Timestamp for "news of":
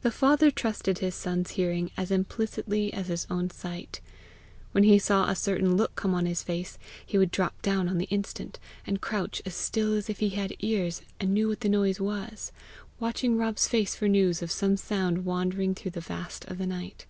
14.08-14.50